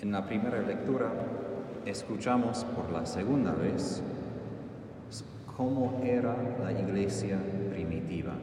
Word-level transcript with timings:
En 0.00 0.12
la 0.12 0.24
primera 0.24 0.60
lectura 0.60 1.10
escuchamos 1.84 2.64
por 2.64 2.92
la 2.92 3.04
segunda 3.04 3.50
vez 3.50 4.00
cómo 5.56 6.00
era 6.04 6.36
la 6.62 6.70
iglesia 6.70 7.36
primitiva. 7.72 8.34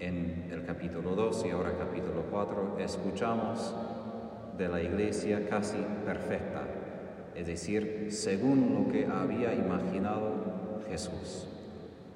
En 0.00 0.48
el 0.50 0.64
capítulo 0.64 1.14
2 1.14 1.46
y 1.46 1.50
ahora 1.50 1.78
capítulo 1.78 2.24
4 2.32 2.78
escuchamos 2.80 3.76
de 4.58 4.68
la 4.68 4.82
iglesia 4.82 5.48
casi 5.48 5.76
perfecta, 6.04 6.62
es 7.36 7.46
decir, 7.46 8.08
según 8.10 8.74
lo 8.74 8.92
que 8.92 9.06
había 9.06 9.54
imaginado 9.54 10.80
Jesús. 10.90 11.46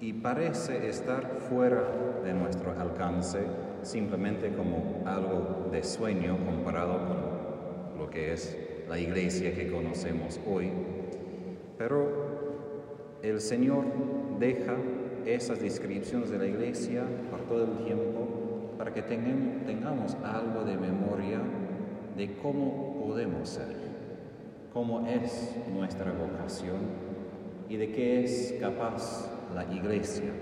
Y 0.00 0.12
parece 0.14 0.88
estar 0.88 1.38
fuera 1.48 1.84
de 2.24 2.32
nuestro 2.32 2.72
alcance, 2.80 3.46
simplemente 3.82 4.52
como 4.52 5.04
algo 5.06 5.68
de 5.70 5.84
sueño 5.84 6.36
comparado 6.44 6.98
con 7.06 7.39
que 8.10 8.32
es 8.32 8.56
la 8.88 8.98
iglesia 8.98 9.54
que 9.54 9.70
conocemos 9.70 10.40
hoy. 10.46 10.70
Pero 11.78 13.18
el 13.22 13.40
Señor 13.40 13.84
deja 14.38 14.76
esas 15.24 15.60
descripciones 15.60 16.30
de 16.30 16.38
la 16.38 16.46
iglesia 16.46 17.04
por 17.30 17.40
todo 17.42 17.64
el 17.64 17.84
tiempo 17.84 18.74
para 18.78 18.92
que 18.92 19.02
tengamos 19.02 20.16
algo 20.24 20.64
de 20.64 20.76
memoria 20.76 21.40
de 22.16 22.34
cómo 22.42 23.04
podemos 23.06 23.48
ser, 23.48 23.76
cómo 24.72 25.06
es 25.06 25.54
nuestra 25.72 26.12
vocación 26.12 26.78
y 27.68 27.76
de 27.76 27.92
qué 27.92 28.24
es 28.24 28.56
capaz 28.60 29.30
la 29.54 29.64
iglesia. 29.72 30.32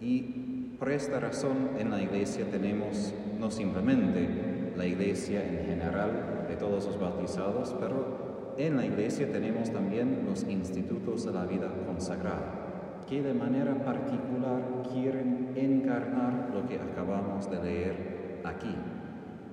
Y 0.00 0.74
por 0.78 0.90
esta 0.90 1.18
razón 1.18 1.70
en 1.78 1.90
la 1.90 2.02
iglesia 2.02 2.44
tenemos 2.50 3.14
no 3.38 3.50
simplemente 3.50 4.28
la 4.76 4.86
iglesia 4.86 5.42
en 5.42 5.66
general 5.66 6.37
todos 6.58 6.86
los 6.86 7.00
bautizados, 7.00 7.74
pero 7.80 8.54
en 8.56 8.76
la 8.76 8.84
iglesia 8.84 9.30
tenemos 9.30 9.70
también 9.70 10.24
los 10.28 10.44
institutos 10.44 11.24
de 11.24 11.32
la 11.32 11.44
vida 11.44 11.70
consagrada, 11.86 13.04
que 13.08 13.22
de 13.22 13.34
manera 13.34 13.74
particular 13.84 14.82
quieren 14.92 15.52
encarnar 15.54 16.50
lo 16.52 16.66
que 16.66 16.78
acabamos 16.78 17.50
de 17.50 17.62
leer 17.62 18.40
aquí 18.44 18.74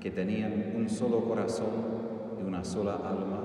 que 0.05 0.11
tenían 0.11 0.73
un 0.75 0.87
solo 0.87 1.23
corazón 1.23 1.73
y 2.39 2.43
una 2.43 2.63
sola 2.63 2.93
alma, 2.93 3.41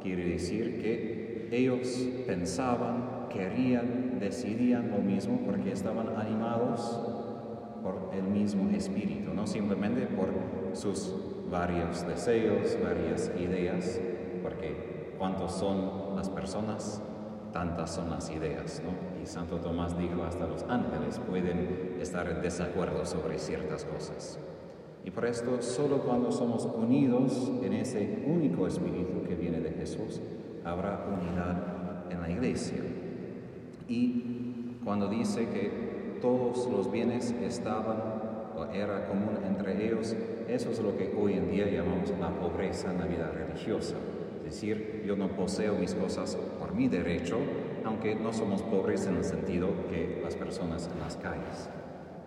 quiere 0.00 0.26
decir 0.26 0.80
que 0.80 1.48
ellos 1.50 2.08
pensaban, 2.24 3.26
querían, 3.28 4.20
decidían 4.20 4.92
lo 4.92 4.98
mismo 4.98 5.40
porque 5.44 5.72
estaban 5.72 6.06
animados 6.16 7.00
por 7.82 8.12
el 8.14 8.22
mismo 8.22 8.70
espíritu, 8.70 9.34
no 9.34 9.44
simplemente 9.44 10.06
por 10.06 10.28
sus 10.72 11.16
varios 11.50 12.06
deseos, 12.06 12.76
varias 12.82 13.30
ideas, 13.38 14.00
porque 14.42 15.14
cuántos 15.18 15.52
son 15.52 16.16
las 16.16 16.28
personas, 16.28 17.02
tantas 17.52 17.94
son 17.94 18.10
las 18.10 18.30
ideas, 18.30 18.82
¿no? 18.84 19.22
Y 19.22 19.26
Santo 19.26 19.56
Tomás 19.58 19.98
dijo, 19.98 20.22
hasta 20.22 20.46
los 20.46 20.62
ángeles 20.64 21.18
pueden 21.28 21.96
estar 22.00 22.28
en 22.28 22.42
desacuerdo 22.42 23.04
sobre 23.04 23.38
ciertas 23.38 23.84
cosas. 23.84 24.38
Y 25.04 25.10
por 25.10 25.24
esto, 25.24 25.62
solo 25.62 26.02
cuando 26.02 26.30
somos 26.30 26.66
unidos 26.66 27.50
en 27.62 27.72
ese 27.72 28.24
único 28.26 28.66
espíritu 28.66 29.22
que 29.26 29.34
viene 29.34 29.60
de 29.60 29.70
Jesús, 29.70 30.20
habrá 30.64 31.06
unidad 31.06 32.12
en 32.12 32.20
la 32.20 32.30
iglesia. 32.30 32.82
Y 33.88 34.76
cuando 34.84 35.08
dice 35.08 35.48
que 35.48 36.18
todos 36.20 36.66
los 36.70 36.90
bienes 36.90 37.30
estaban 37.42 37.96
o 38.56 38.66
era 38.72 39.06
común 39.06 39.38
entre 39.46 39.86
ellos, 39.86 40.14
eso 40.48 40.70
es 40.70 40.80
lo 40.80 40.96
que 40.96 41.14
hoy 41.16 41.34
en 41.34 41.50
día 41.50 41.66
llamamos 41.66 42.10
la 42.18 42.30
pobreza 42.30 42.90
en 42.90 42.98
la 42.98 43.06
vida 43.06 43.30
religiosa. 43.30 43.96
Es 44.38 44.54
decir, 44.54 45.04
yo 45.06 45.14
no 45.16 45.28
poseo 45.28 45.74
mis 45.74 45.94
cosas 45.94 46.36
por 46.58 46.74
mi 46.74 46.88
derecho, 46.88 47.38
aunque 47.84 48.14
no 48.14 48.32
somos 48.32 48.62
pobres 48.62 49.06
en 49.06 49.16
el 49.16 49.24
sentido 49.24 49.68
que 49.90 50.20
las 50.22 50.36
personas 50.36 50.88
en 50.92 51.00
las 51.00 51.16
calles 51.16 51.68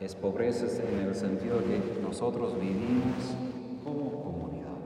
es 0.01 0.15
pobreza 0.15 0.65
en 0.81 1.07
el 1.07 1.13
sentido 1.13 1.59
que 1.59 2.01
nosotros 2.01 2.59
vivimos 2.59 3.35
como 3.83 4.23
comunidad 4.23 4.77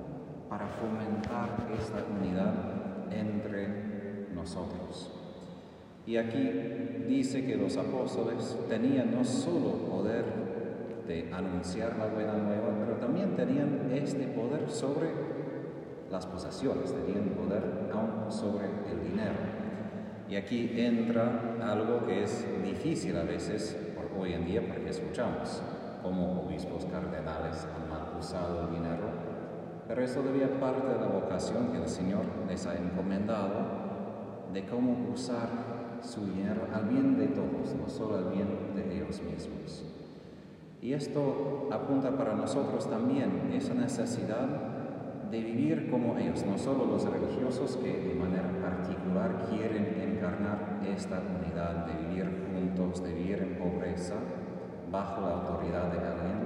para 0.49 0.67
fomentar 0.67 1.69
esta 1.79 2.03
unidad 2.19 3.13
entre 3.13 4.27
nosotros. 4.33 5.13
Y 6.05 6.17
aquí 6.17 6.51
dice 7.07 7.45
que 7.45 7.55
los 7.55 7.77
apóstoles 7.77 8.57
tenían 8.67 9.15
no 9.15 9.23
solo 9.23 9.71
poder 9.89 10.25
de 11.07 11.29
anunciar 11.31 11.97
la 11.97 12.07
buena 12.07 12.33
nueva, 12.33 12.75
pero 12.77 12.97
tenían 13.35 13.91
este 13.93 14.27
poder 14.27 14.69
sobre 14.69 15.09
las 16.09 16.25
posesiones, 16.25 16.93
tenían 16.93 17.29
poder 17.29 17.63
aún 17.93 18.31
sobre 18.31 18.65
el 18.65 19.03
dinero. 19.03 19.33
Y 20.29 20.35
aquí 20.35 20.71
entra 20.75 21.55
algo 21.61 22.05
que 22.05 22.23
es 22.23 22.45
difícil 22.63 23.15
a 23.17 23.23
veces 23.23 23.77
hoy 24.17 24.33
en 24.33 24.45
día 24.45 24.61
porque 24.65 24.89
escuchamos 24.89 25.61
cómo 26.01 26.41
obispos 26.41 26.85
cardenales 26.85 27.67
han 27.75 27.89
mal 27.89 28.17
usado 28.17 28.61
el 28.61 28.75
dinero, 28.75 29.07
pero 29.87 30.03
eso 30.03 30.23
debía 30.23 30.59
parte 30.59 30.87
de 30.87 30.99
la 30.99 31.07
vocación 31.07 31.71
que 31.71 31.79
el 31.79 31.87
Señor 31.87 32.23
les 32.47 32.65
ha 32.65 32.75
encomendado 32.75 33.85
de 34.53 34.65
cómo 34.65 35.11
usar 35.13 35.49
su 36.01 36.25
dinero 36.25 36.67
al 36.73 36.85
bien 36.85 37.17
de 37.17 37.27
todos, 37.27 37.73
no 37.75 37.89
solo 37.89 38.17
al 38.17 38.33
bien 38.33 38.47
de 38.75 38.95
ellos 38.95 39.21
mismos. 39.21 39.94
Y 40.85 40.93
esto 40.93 41.67
apunta 41.71 42.11
para 42.11 42.35
nosotros 42.35 42.87
también 42.87 43.51
esa 43.51 43.73
necesidad 43.73 44.45
de 45.31 45.41
vivir 45.41 45.89
como 45.89 46.15
ellos, 46.15 46.45
no 46.45 46.59
solo 46.59 46.85
los 46.85 47.11
religiosos 47.11 47.77
que 47.77 47.91
de 47.91 48.13
manera 48.13 48.51
particular 48.61 49.47
quieren 49.49 49.99
encarnar 49.99 50.81
esta 50.87 51.23
unidad, 51.39 51.87
de 51.87 52.07
vivir 52.07 52.29
juntos, 52.53 53.03
de 53.03 53.13
vivir 53.13 53.39
en 53.41 53.55
pobreza, 53.57 54.13
bajo 54.91 55.21
la 55.21 55.31
autoridad 55.31 55.91
de 55.91 55.97
alguien, 55.97 56.45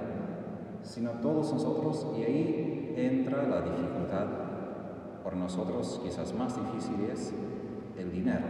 sino 0.84 1.10
todos 1.20 1.52
nosotros, 1.52 2.10
y 2.18 2.22
ahí 2.22 2.94
entra 2.96 3.42
la 3.42 3.60
dificultad, 3.60 4.26
por 5.22 5.36
nosotros 5.36 6.00
quizás 6.02 6.32
más 6.32 6.56
difícil 6.56 7.10
es 7.12 7.34
el 7.98 8.10
dinero. 8.10 8.46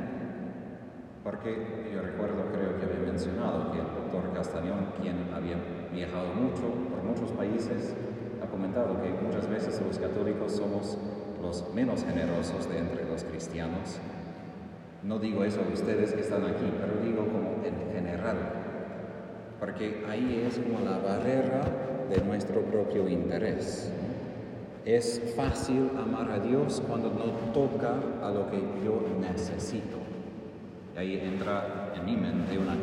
Porque 1.25 1.91
yo 1.93 2.01
recuerdo, 2.01 2.45
creo 2.53 2.79
que 2.79 2.87
había 2.87 3.11
mencionado 3.11 3.73
que 3.73 3.79
el 3.81 3.87
doctor 3.87 4.33
Castañón, 4.33 4.87
quien 5.01 5.35
había 5.35 5.57
viajado 5.93 6.35
mucho 6.35 6.63
por 6.89 7.03
muchos 7.03 7.31
países, 7.33 7.95
ha 8.43 8.47
comentado 8.47 9.01
que 9.03 9.11
muchas 9.11 9.49
veces 9.49 9.81
los 9.87 9.99
católicos 9.99 10.53
somos 10.53 10.99
los 11.43 11.65
menos 11.75 12.05
generosos 12.05 12.69
de 12.69 12.79
entre 12.79 13.05
los 13.07 13.25
cristianos. 13.25 13.99
No 15.03 15.19
digo 15.19 15.45
eso 15.45 15.61
a 15.61 15.73
ustedes 15.73 16.13
que 16.13 16.21
están 16.21 16.45
aquí, 16.45 16.71
pero 16.81 17.03
digo 17.03 17.27
como 17.27 17.65
en 17.65 17.93
general, 17.95 18.37
porque 19.59 20.05
ahí 20.09 20.45
es 20.47 20.59
como 20.59 20.81
la 20.81 20.99
barrera 20.99 21.63
de 22.11 22.21
nuestro 22.25 22.61
propio 22.63 23.09
interés. 23.09 23.93
Es 24.85 25.35
fácil 25.37 25.91
amar 25.99 26.31
a 26.31 26.39
Dios 26.39 26.83
cuando 26.87 27.11
no 27.11 27.53
toca 27.53 27.95
a 28.23 28.31
lo 28.31 28.51
que 28.51 28.59
yo 28.85 29.03
necesito. 29.21 29.99
Y 30.95 30.99
ahí 30.99 31.21
entra 31.23 31.93
en 31.95 32.05
mi 32.05 32.17
mente 32.17 32.59
una 32.59 32.75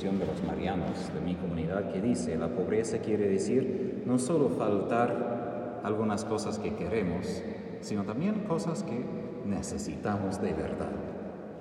de 0.00 0.24
los 0.24 0.42
marianos 0.42 1.12
de 1.12 1.20
mi 1.20 1.34
comunidad 1.34 1.92
que 1.92 2.00
dice, 2.00 2.34
la 2.38 2.48
pobreza 2.48 3.00
quiere 3.00 3.28
decir 3.28 4.02
no 4.06 4.18
solo 4.18 4.48
faltar 4.48 5.82
algunas 5.84 6.24
cosas 6.24 6.58
que 6.58 6.74
queremos, 6.74 7.42
sino 7.82 8.04
también 8.04 8.44
cosas 8.48 8.82
que 8.82 9.04
necesitamos 9.44 10.40
de 10.40 10.54
verdad. 10.54 10.92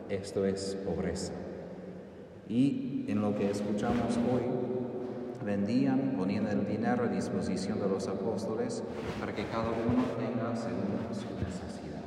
Esto 0.07 0.45
es 0.45 0.77
pobreza. 0.85 1.33
Y 2.47 3.03
en 3.09 3.21
lo 3.21 3.35
que 3.35 3.51
escuchamos 3.51 4.17
hoy, 4.31 4.43
vendían, 5.45 6.13
poniendo 6.17 6.49
el 6.49 6.65
dinero 6.65 7.03
a 7.03 7.07
disposición 7.07 7.81
de 7.81 7.89
los 7.89 8.07
apóstoles 8.07 8.83
para 9.19 9.35
que 9.35 9.47
cada 9.47 9.67
uno 9.69 10.05
tenga 10.17 10.55
según 10.55 10.97
su 11.11 11.27
necesidad. 11.43 12.03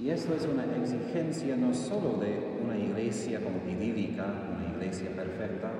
Y 0.00 0.08
esto 0.08 0.34
es 0.34 0.46
una 0.46 0.64
exigencia 0.74 1.54
no 1.54 1.74
solo 1.74 2.18
de 2.18 2.45
una 2.62 2.76
iglesia 2.76 3.40
como 3.40 3.58
idílica, 3.68 4.24
una 4.56 4.76
iglesia 4.76 5.10
perfecta, 5.14 5.70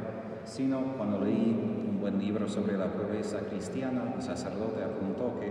sino 0.44 0.96
cuando 0.96 1.20
leí 1.24 1.96
buen 2.00 2.18
libro 2.18 2.48
sobre 2.48 2.76
la 2.76 2.92
pobreza 2.92 3.40
cristiana, 3.40 4.12
el 4.14 4.22
sacerdote 4.22 4.84
apuntó 4.84 5.40
que 5.40 5.50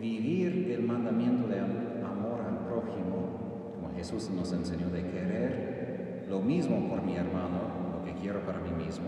vivir 0.00 0.70
el 0.72 0.82
mandamiento 0.82 1.46
de 1.48 1.60
amor 1.60 2.40
al 2.46 2.58
prójimo, 2.66 3.72
como 3.74 3.94
Jesús 3.94 4.30
nos 4.30 4.52
enseñó 4.52 4.88
de 4.88 5.02
querer 5.02 6.26
lo 6.28 6.40
mismo 6.40 6.88
por 6.88 7.02
mi 7.02 7.16
hermano, 7.16 7.98
lo 7.98 8.04
que 8.04 8.14
quiero 8.14 8.40
para 8.40 8.60
mí 8.60 8.70
mismo, 8.84 9.06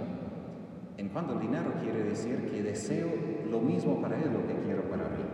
en 0.96 1.08
cuanto 1.08 1.34
el 1.34 1.40
dinero 1.40 1.72
quiere 1.82 2.02
decir 2.02 2.50
que 2.50 2.62
deseo 2.62 3.08
lo 3.50 3.60
mismo 3.60 4.00
para 4.00 4.16
él, 4.16 4.32
lo 4.32 4.46
que 4.46 4.54
quiero 4.64 4.82
para 4.90 5.04
mí. 5.04 5.24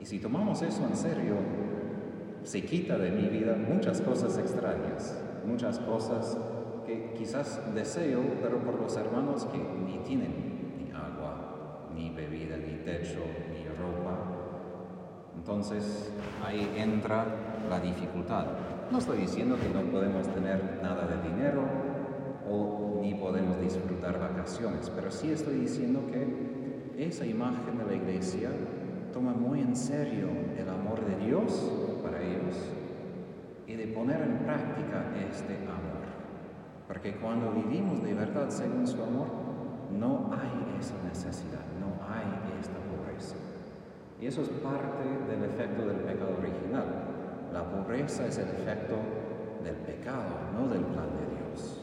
Y 0.00 0.04
si 0.04 0.18
tomamos 0.18 0.62
eso 0.62 0.84
en 0.84 0.96
serio, 0.96 1.36
se 2.44 2.64
quita 2.64 2.96
de 2.96 3.10
mi 3.10 3.28
vida 3.28 3.56
muchas 3.56 4.00
cosas 4.00 4.38
extrañas, 4.38 5.20
muchas 5.44 5.78
cosas 5.80 6.38
que 6.86 7.12
quizás 7.16 7.60
deseo, 7.74 8.22
pero 8.42 8.58
por 8.58 8.80
los 8.80 8.96
hermanos 8.96 9.46
que 9.46 9.58
ni 9.58 9.98
tienen 9.98 10.78
ni 10.78 10.90
agua, 10.90 11.88
ni 11.94 12.10
bebida, 12.10 12.56
ni 12.56 12.78
techo, 12.84 13.20
ni 13.52 13.64
ropa. 13.68 14.18
Entonces 15.36 16.10
ahí 16.44 16.72
entra 16.76 17.26
la 17.68 17.80
dificultad. 17.80 18.46
No 18.90 18.98
estoy 18.98 19.18
diciendo 19.18 19.56
que 19.60 19.68
no 19.68 19.82
podemos 19.90 20.26
tener 20.28 20.80
nada 20.82 21.06
de 21.06 21.28
dinero 21.28 21.62
o 22.50 22.98
ni 23.02 23.14
podemos 23.14 23.60
disfrutar 23.60 24.18
vacaciones, 24.18 24.90
pero 24.94 25.10
sí 25.10 25.30
estoy 25.30 25.56
diciendo 25.56 26.00
que 26.10 27.06
esa 27.06 27.26
imagen 27.26 27.78
de 27.78 27.84
la 27.84 27.94
iglesia 27.94 28.50
toma 29.12 29.32
muy 29.32 29.60
en 29.60 29.76
serio 29.76 30.28
el 30.58 30.68
amor 30.68 31.00
de 31.04 31.26
Dios 31.26 31.52
de 33.78 33.86
poner 33.86 34.20
en 34.20 34.38
práctica 34.38 35.06
este 35.30 35.54
amor. 35.58 36.02
Porque 36.88 37.14
cuando 37.16 37.52
vivimos 37.52 38.02
de 38.02 38.12
verdad 38.12 38.50
según 38.50 38.84
su 38.86 39.00
amor, 39.00 39.28
no 39.96 40.30
hay 40.32 40.80
esa 40.80 40.94
necesidad, 41.04 41.64
no 41.78 41.94
hay 42.04 42.58
esta 42.60 42.78
pobreza. 42.90 43.36
Y 44.20 44.26
eso 44.26 44.42
es 44.42 44.48
parte 44.48 45.04
del 45.30 45.44
efecto 45.44 45.86
del 45.86 45.98
pecado 45.98 46.36
original. 46.38 46.86
La 47.52 47.70
pobreza 47.70 48.26
es 48.26 48.38
el 48.38 48.48
efecto 48.48 48.96
del 49.62 49.76
pecado, 49.76 50.50
no 50.52 50.66
del 50.66 50.82
plan 50.82 51.10
de 51.16 51.36
Dios. 51.36 51.80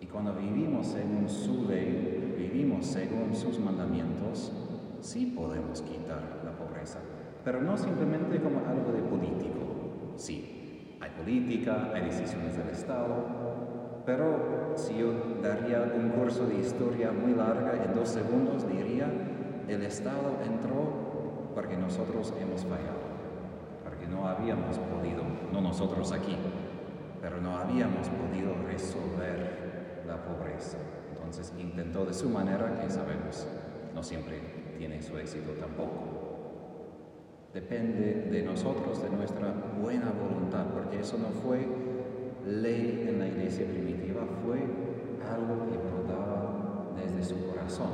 Y 0.00 0.06
cuando 0.06 0.34
vivimos 0.34 0.88
según 0.88 1.28
su 1.28 1.66
ley, 1.66 2.34
vivimos 2.36 2.84
según 2.86 3.34
sus 3.34 3.58
mandamientos, 3.58 4.52
sí 5.00 5.32
podemos 5.34 5.80
quitar 5.80 6.42
la 6.44 6.52
pobreza, 6.52 6.98
pero 7.42 7.62
no 7.62 7.76
simplemente 7.78 8.38
como 8.38 8.58
algo 8.66 8.92
de 8.92 9.00
político. 9.00 9.56
Sí, 10.16 10.45
política, 11.18 11.90
hay 11.94 12.02
decisiones 12.02 12.56
del 12.56 12.68
Estado, 12.68 13.26
pero 14.04 14.72
si 14.76 14.98
yo 14.98 15.12
daría 15.42 15.82
un 15.82 16.10
curso 16.10 16.46
de 16.46 16.56
historia 16.56 17.10
muy 17.10 17.34
larga, 17.34 17.82
en 17.84 17.94
dos 17.94 18.08
segundos 18.08 18.68
diría, 18.68 19.10
el 19.68 19.82
Estado 19.82 20.38
entró 20.44 21.50
porque 21.54 21.76
nosotros 21.76 22.32
hemos 22.40 22.62
fallado, 22.62 23.02
porque 23.82 24.06
no 24.06 24.28
habíamos 24.28 24.78
podido, 24.78 25.24
no 25.52 25.60
nosotros 25.60 26.12
aquí, 26.12 26.36
pero 27.20 27.40
no 27.40 27.56
habíamos 27.56 28.08
podido 28.08 28.54
resolver 28.66 30.04
la 30.06 30.22
pobreza. 30.22 30.78
Entonces 31.10 31.52
intentó 31.58 32.04
de 32.04 32.14
su 32.14 32.28
manera, 32.28 32.78
que 32.80 32.88
sabemos, 32.90 33.48
no 33.94 34.02
siempre 34.02 34.40
tiene 34.78 35.02
su 35.02 35.18
éxito 35.18 35.52
tampoco. 35.58 36.15
Depende 37.56 38.28
de 38.30 38.42
nosotros, 38.42 39.02
de 39.02 39.08
nuestra 39.08 39.50
buena 39.80 40.12
voluntad, 40.12 40.66
porque 40.74 41.00
eso 41.00 41.16
no 41.16 41.28
fue 41.40 41.66
ley 42.46 43.06
en 43.08 43.18
la 43.18 43.28
iglesia 43.28 43.66
primitiva, 43.66 44.26
fue 44.44 44.58
algo 45.26 45.64
que 45.70 45.78
brotaba 45.78 46.92
desde 47.02 47.24
su 47.24 47.46
corazón. 47.46 47.92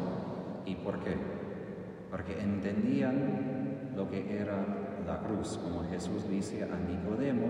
¿Y 0.67 0.75
por 0.75 0.99
qué? 1.05 1.15
Porque 2.11 2.41
entendían 2.41 3.93
lo 3.95 4.11
que 4.11 4.37
era 4.37 4.67
la 5.07 5.21
cruz, 5.21 5.61
como 5.63 5.89
Jesús 5.89 6.29
dice 6.29 6.65
a 6.65 6.77
Nicodemo, 6.77 7.47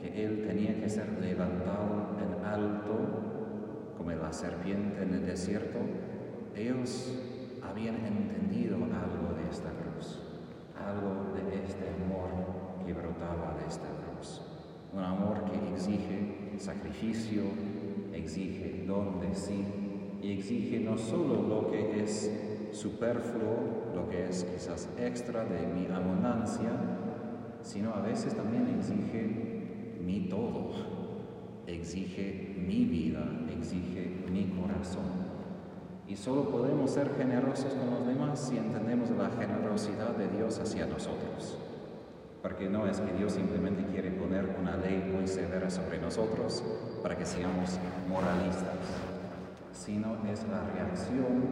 que 0.00 0.24
él 0.24 0.46
tenía 0.46 0.80
que 0.80 0.88
ser 0.88 1.08
levantado 1.20 2.16
en 2.22 2.42
alto, 2.42 3.94
como 3.98 4.10
la 4.12 4.32
serpiente 4.32 5.02
en 5.02 5.12
el 5.12 5.26
desierto. 5.26 5.78
Ellos 6.56 7.12
habían 7.62 7.96
entendido 7.96 8.76
algo 8.76 9.34
de 9.34 9.50
esta 9.50 9.68
cruz, 9.68 10.22
algo 10.78 11.34
de 11.34 11.64
este 11.64 11.84
amor 11.88 12.30
que 12.86 12.92
brotaba 12.92 13.56
de 13.60 13.66
esta 13.68 13.88
cruz. 13.88 14.42
Un 14.92 15.04
amor 15.04 15.44
que 15.44 15.74
exige 15.74 16.58
sacrificio, 16.58 17.42
exige 18.12 18.84
don 18.86 19.20
de 19.20 19.34
sí 19.34 19.64
y 20.22 20.32
exige 20.32 20.80
no 20.80 20.98
solo 20.98 21.42
lo 21.42 21.70
que 21.70 22.02
es 22.02 22.30
superfluo, 22.72 23.92
lo 23.94 24.08
que 24.08 24.28
es 24.28 24.44
quizás 24.44 24.88
extra 24.98 25.44
de 25.44 25.66
mi 25.66 25.86
abundancia, 25.86 26.70
sino 27.62 27.94
a 27.94 28.00
veces 28.00 28.34
también 28.34 28.66
exige 28.76 29.98
mi 30.04 30.28
todo, 30.28 30.70
exige 31.66 32.56
mi 32.58 32.84
vida, 32.84 33.24
exige 33.56 34.24
mi 34.30 34.46
corazón. 34.60 35.28
Y 36.06 36.16
solo 36.16 36.48
podemos 36.48 36.90
ser 36.90 37.14
generosos 37.16 37.74
con 37.74 37.90
los 37.90 38.06
demás 38.06 38.40
si 38.40 38.56
entendemos 38.56 39.10
la 39.10 39.28
generosidad 39.30 40.16
de 40.16 40.28
Dios 40.28 40.58
hacia 40.58 40.86
nosotros. 40.86 41.58
Porque 42.42 42.68
no 42.68 42.86
es 42.86 43.00
que 43.00 43.12
Dios 43.12 43.32
simplemente 43.32 43.84
quiere 43.90 44.10
poner 44.12 44.56
una 44.60 44.76
ley 44.76 45.12
muy 45.12 45.26
severa 45.26 45.68
sobre 45.70 45.98
nosotros 45.98 46.62
para 47.02 47.16
que 47.16 47.26
seamos 47.26 47.78
moralistas, 48.08 48.78
sino 49.72 50.16
es 50.30 50.46
la 50.48 50.62
reacción 50.74 51.44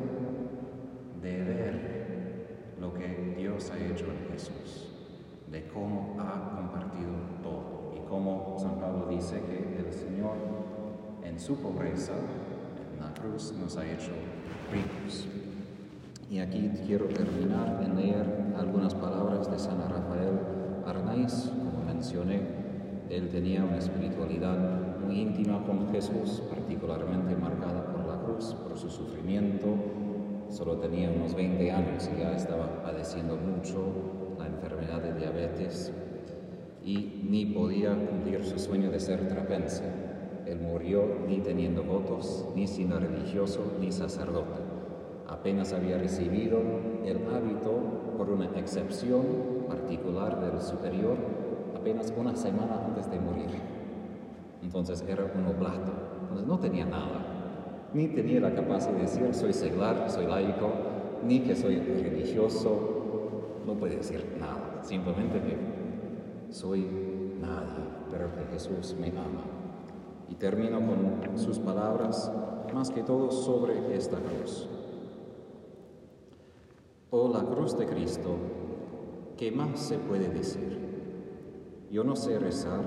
de 1.20 1.42
ver 1.42 2.74
lo 2.80 2.94
que 2.94 3.34
Dios 3.36 3.70
ha 3.70 3.78
hecho 3.78 4.06
en 4.06 4.32
Jesús, 4.32 4.92
de 5.50 5.66
cómo 5.68 6.16
ha 6.20 6.54
compartido 6.54 7.12
todo 7.42 7.94
y 7.96 8.08
cómo 8.08 8.56
San 8.58 8.78
Pablo 8.78 9.06
dice 9.08 9.40
que 9.40 9.86
el 9.86 9.92
Señor 9.92 10.36
en 11.36 11.40
su 11.40 11.56
pobreza, 11.56 12.12
en 12.94 13.04
la 13.04 13.12
cruz, 13.12 13.52
nos 13.60 13.76
ha 13.76 13.84
hecho 13.84 14.12
ricos. 14.72 15.26
Y 16.30 16.38
aquí 16.38 16.70
quiero 16.86 17.06
terminar 17.06 17.82
en 17.84 17.96
leer 17.96 18.54
algunas 18.58 18.94
palabras 18.94 19.50
de 19.50 19.58
San 19.58 19.78
Rafael 19.78 20.25
Como 21.16 21.84
mencioné, 21.86 22.40
él 23.10 23.28
tenía 23.28 23.64
una 23.64 23.78
espiritualidad 23.78 24.98
muy 25.04 25.20
íntima 25.20 25.64
con 25.64 25.90
Jesús, 25.92 26.42
particularmente 26.50 27.34
marcada 27.36 27.86
por 27.92 28.06
la 28.06 28.22
cruz, 28.22 28.54
por 28.54 28.76
su 28.76 28.90
sufrimiento. 28.90 29.66
Solo 30.48 30.76
tenía 30.76 31.10
unos 31.10 31.34
20 31.34 31.70
años 31.72 32.10
y 32.14 32.20
ya 32.20 32.36
estaba 32.36 32.82
padeciendo 32.82 33.36
mucho 33.36 34.36
la 34.38 34.46
enfermedad 34.46 35.02
de 35.02 35.14
diabetes 35.14 35.92
y 36.84 37.22
ni 37.28 37.46
podía 37.46 37.94
cumplir 37.94 38.44
su 38.44 38.58
sueño 38.58 38.90
de 38.90 39.00
ser 39.00 39.26
trapense 39.26 40.06
él 40.46 40.60
murió 40.60 41.02
ni 41.26 41.40
teniendo 41.40 41.82
votos, 41.82 42.46
ni 42.54 42.68
siendo 42.68 43.00
religioso, 43.00 43.72
ni 43.80 43.90
sacerdote. 43.90 44.60
Apenas 45.26 45.72
había 45.72 45.98
recibido 45.98 46.60
el 47.04 47.16
hábito 47.34 48.14
por 48.16 48.30
una 48.30 48.46
excepción 48.56 49.55
particular 49.66 50.40
del 50.40 50.60
superior 50.60 51.16
apenas 51.74 52.12
una 52.16 52.34
semana 52.34 52.84
antes 52.86 53.10
de 53.10 53.20
morir. 53.20 53.50
Entonces 54.62 55.04
era 55.06 55.24
un 55.24 55.46
oblato. 55.46 55.92
Entonces 56.22 56.46
no 56.46 56.58
tenía 56.58 56.84
nada. 56.84 57.88
Ni 57.94 58.08
tenía 58.08 58.40
la 58.40 58.54
capacidad 58.54 58.94
de 58.94 59.02
decir 59.02 59.32
soy 59.32 59.52
seglar, 59.52 60.10
soy 60.10 60.26
laico, 60.26 60.68
ni 61.24 61.40
que 61.40 61.54
soy 61.54 61.78
religioso. 61.78 63.60
No 63.64 63.74
puede 63.74 63.96
decir 63.96 64.36
nada. 64.40 64.82
Simplemente 64.82 65.40
que 65.40 66.52
soy 66.52 66.80
nadie, 67.40 67.84
pero 68.10 68.32
que 68.32 68.44
Jesús 68.52 68.96
me 69.00 69.08
ama. 69.08 69.44
Y 70.28 70.34
termino 70.34 70.78
con 70.78 71.38
sus 71.38 71.58
palabras, 71.58 72.32
más 72.74 72.90
que 72.90 73.02
todo 73.02 73.30
sobre 73.30 73.96
esta 73.96 74.18
cruz. 74.18 74.68
Oh 77.10 77.28
la 77.28 77.44
cruz 77.44 77.78
de 77.78 77.86
Cristo, 77.86 78.36
¿qué 79.36 79.52
más 79.52 79.78
se 79.78 79.98
puede 79.98 80.28
decir? 80.28 80.78
Yo 81.90 82.04
no 82.04 82.16
sé 82.16 82.38
rezar, 82.38 82.84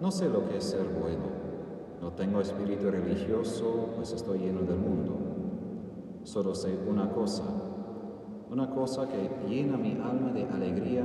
no 0.00 0.10
sé 0.10 0.28
lo 0.28 0.48
que 0.48 0.56
es 0.56 0.64
ser 0.64 0.86
bueno, 0.88 1.24
no 2.00 2.12
tengo 2.12 2.40
espíritu 2.40 2.90
religioso, 2.90 3.90
pues 3.94 4.12
estoy 4.12 4.38
lleno 4.38 4.62
del 4.62 4.78
mundo. 4.78 5.18
Solo 6.22 6.54
sé 6.54 6.78
una 6.88 7.10
cosa, 7.10 7.44
una 8.50 8.70
cosa 8.70 9.06
que 9.08 9.30
llena 9.48 9.76
mi 9.76 9.92
alma 9.92 10.32
de 10.32 10.44
alegría 10.44 11.04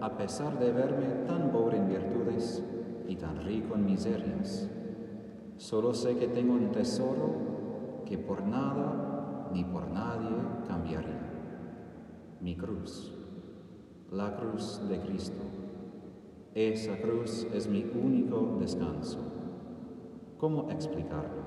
a 0.00 0.16
pesar 0.16 0.58
de 0.58 0.72
verme 0.72 1.06
tan 1.26 1.50
pobre 1.50 1.78
en 1.78 1.88
virtudes 1.88 2.62
y 3.08 3.16
tan 3.16 3.42
rico 3.44 3.76
en 3.76 3.86
miserias. 3.86 4.68
Solo 5.56 5.94
sé 5.94 6.16
que 6.16 6.28
tengo 6.28 6.52
un 6.52 6.70
tesoro 6.72 8.02
que 8.04 8.18
por 8.18 8.42
nada 8.46 9.48
ni 9.52 9.64
por 9.64 9.88
nadie 9.88 10.36
cambiaría. 10.66 11.22
Mi 12.40 12.56
cruz, 12.56 13.15
la 14.12 14.36
cruz 14.36 14.80
de 14.88 15.00
Cristo. 15.00 15.42
Esa 16.54 16.96
cruz 16.98 17.46
es 17.52 17.68
mi 17.68 17.84
único 17.84 18.56
descanso. 18.60 19.18
¿Cómo 20.38 20.70
explicarlo? 20.70 21.42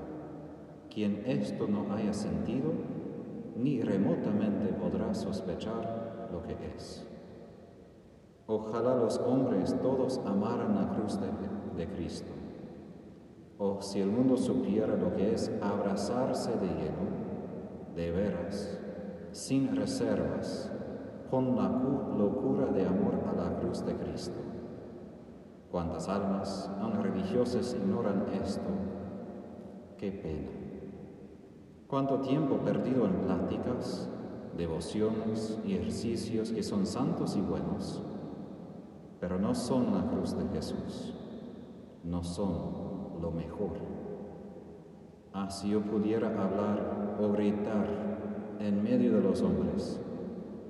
Quien 0.92 1.22
esto 1.26 1.66
no 1.66 1.92
haya 1.92 2.12
sentido, 2.12 2.72
ni 3.56 3.80
remotamente 3.80 4.72
podrá 4.74 5.14
sospechar 5.14 6.28
lo 6.32 6.42
que 6.42 6.56
es. 6.76 7.06
Ojalá 8.46 8.96
los 8.96 9.18
hombres 9.18 9.74
todos 9.80 10.18
amaran 10.26 10.74
la 10.74 10.88
cruz 10.94 11.18
de, 11.76 11.86
Cristo. 11.86 12.32
O 13.58 13.80
si 13.80 14.00
el 14.00 14.10
mundo 14.10 14.36
supiera 14.36 14.96
lo 14.96 15.14
que 15.14 15.32
es 15.32 15.50
abrazarse 15.62 16.50
de 16.52 16.66
lleno, 16.66 17.08
de 17.94 18.10
veras, 18.10 18.78
sin 19.32 19.74
reservas, 19.74 20.70
con 21.30 21.56
la 21.56 21.68
locura 21.68 22.66
de 22.66 22.86
amor 22.86 23.14
a 23.28 23.40
la 23.40 23.56
cruz 23.60 23.84
de 23.86 23.94
Cristo. 23.94 24.36
Cuántas 25.70 26.08
almas 26.08 26.68
religiosas 27.00 27.76
ignoran 27.80 28.24
esto, 28.42 28.68
qué 29.96 30.10
pena. 30.10 30.48
Cuánto 31.86 32.20
tiempo 32.20 32.56
perdido 32.58 33.06
en 33.06 33.12
pláticas 33.12 34.08
devociones 34.56 35.58
y 35.64 35.74
ejercicios 35.74 36.50
que 36.50 36.62
son 36.62 36.86
santos 36.86 37.36
y 37.36 37.40
buenos, 37.40 38.02
pero 39.20 39.38
no 39.38 39.54
son 39.54 39.94
la 39.94 40.06
cruz 40.10 40.36
de 40.36 40.48
Jesús, 40.48 41.14
no 42.02 42.24
son 42.24 43.20
lo 43.20 43.30
mejor. 43.30 43.78
Ah, 45.32 45.48
si 45.48 45.70
yo 45.70 45.80
pudiera 45.82 46.28
hablar 46.28 47.16
o 47.20 47.30
gritar 47.32 47.86
en 48.58 48.82
medio 48.82 49.12
de 49.12 49.22
los 49.22 49.40
hombres 49.42 50.00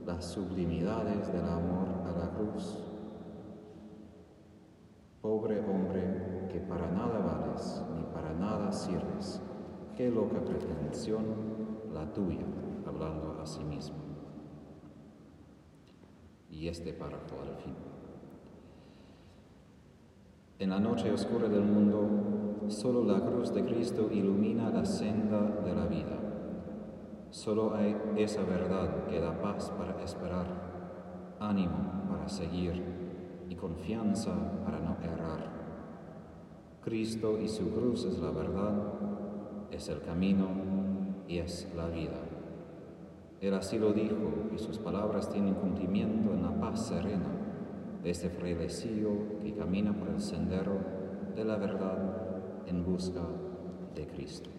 las 0.07 0.25
sublimidades 0.25 1.33
del 1.33 1.45
amor 1.45 1.89
a 2.07 2.19
la 2.19 2.31
cruz. 2.31 2.79
Pobre 5.21 5.61
hombre 5.61 6.49
que 6.51 6.61
para 6.61 6.91
nada 6.91 7.19
vales 7.19 7.83
ni 7.95 8.03
para 8.05 8.33
nada 8.33 8.73
sirves, 8.73 9.43
qué 9.97 10.11
loca 10.11 10.43
pretensión 10.45 11.25
la 11.93 12.13
tuya, 12.13 12.47
hablando 12.87 13.39
a 13.41 13.47
sí 13.47 13.63
mismo. 13.65 13.97
Y 16.49 16.69
este 16.69 16.93
párrafo 16.93 17.37
al 17.43 17.57
fin. 17.57 17.75
En 20.59 20.71
la 20.71 20.81
noche 20.81 21.11
oscura 21.11 21.49
del 21.49 21.63
mundo, 21.63 22.69
solo 22.69 23.05
la 23.05 23.25
cruz 23.25 23.55
de 23.55 23.65
Cristo 23.65 24.11
ilumina 24.13 24.71
la 24.71 24.85
senda 24.85 25.41
de 25.65 25.75
la 25.75 25.87
vida. 25.87 26.30
Solo 27.31 27.77
hay 27.77 27.97
esa 28.17 28.43
verdad 28.43 29.07
que 29.07 29.21
da 29.21 29.41
paz 29.41 29.71
para 29.79 30.03
esperar, 30.03 30.47
ánimo 31.39 32.09
para 32.11 32.29
seguir 32.29 32.83
y 33.49 33.55
confianza 33.55 34.33
para 34.65 34.81
no 34.81 34.97
errar. 35.01 35.49
Cristo 36.83 37.39
y 37.39 37.47
su 37.47 37.71
cruz 37.71 38.05
es 38.05 38.19
la 38.19 38.33
verdad, 38.33 38.75
es 39.71 39.89
el 39.89 40.01
camino 40.03 40.49
y 41.29 41.39
es 41.39 41.73
la 41.77 41.87
vida. 41.87 42.19
Él 43.41 43.55
así 43.55 43.79
lo 43.79 43.93
dijo 43.93 44.49
y 44.53 44.59
sus 44.59 44.79
palabras 44.79 45.31
tienen 45.31 45.55
cumplimiento 45.55 46.33
en 46.33 46.43
la 46.43 46.61
paz 46.61 46.89
serena 46.89 47.31
de 48.03 48.11
este 48.11 48.29
frailecillo 48.29 49.39
que 49.41 49.55
camina 49.55 49.93
por 49.93 50.09
el 50.09 50.21
sendero 50.21 50.79
de 51.37 51.45
la 51.45 51.57
verdad 51.57 52.67
en 52.67 52.85
busca 52.85 53.23
de 53.95 54.07
Cristo. 54.09 54.51